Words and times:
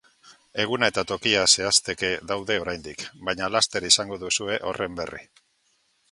Eguna 0.61 0.87
eta 0.91 1.01
tokia 1.09 1.41
zehazteke 1.57 2.09
daude 2.31 2.57
oraindik, 2.63 3.03
baina 3.29 3.49
laster 3.57 3.85
izango 3.91 4.17
duzue 4.25 4.57
horren 4.71 4.97
berri. 5.01 5.21